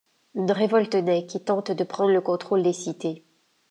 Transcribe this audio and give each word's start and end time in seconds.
Une 0.33 0.51
révolte 0.51 0.95
naît 0.95 1.27
qui 1.27 1.43
tente 1.43 1.69
de 1.69 1.83
prendre 1.83 2.09
le 2.11 2.21
contrôle 2.21 2.63
des 2.63 2.73
cités. 2.73 3.23